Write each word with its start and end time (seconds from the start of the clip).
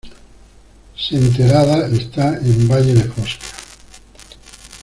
Senterada 0.97 1.87
está 1.95 2.35
en 2.39 2.67
Valle 2.67 2.95
de 2.95 3.03
Fosca. 3.03 3.45